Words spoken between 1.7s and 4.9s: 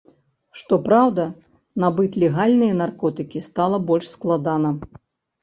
набыць легальныя наркотыкі стала больш складана.